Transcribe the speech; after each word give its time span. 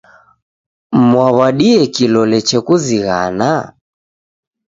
Mwaw'adie 1.09 1.81
kilole 1.95 2.39
chekuzighana? 2.47 3.49